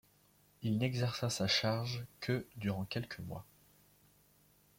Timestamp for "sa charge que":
1.29-2.47